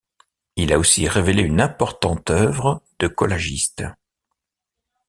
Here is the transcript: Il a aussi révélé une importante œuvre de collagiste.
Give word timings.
Il 0.55 0.73
a 0.73 0.79
aussi 0.79 1.07
révélé 1.07 1.43
une 1.43 1.61
importante 1.61 2.31
œuvre 2.31 2.81
de 2.97 3.07
collagiste. 3.07 3.83